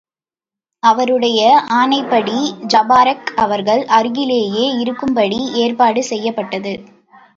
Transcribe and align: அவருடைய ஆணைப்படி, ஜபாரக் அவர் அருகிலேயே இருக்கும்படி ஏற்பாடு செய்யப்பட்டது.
அவருடைய 0.83 1.41
ஆணைப்படி, 1.73 2.37
ஜபாரக் 2.67 3.29
அவர் 3.35 3.63
அருகிலேயே 3.89 4.65
இருக்கும்படி 4.79 5.39
ஏற்பாடு 5.55 6.03
செய்யப்பட்டது. 6.03 6.73